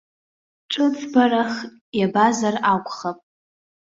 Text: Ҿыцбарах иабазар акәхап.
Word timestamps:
Ҿыцбарах 0.71 1.53
иабазар 1.97 2.55
акәхап. 2.73 3.19